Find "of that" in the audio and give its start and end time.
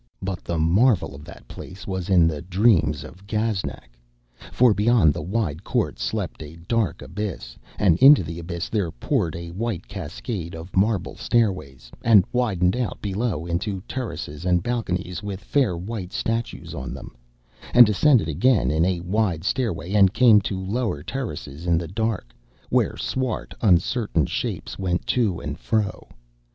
1.13-1.47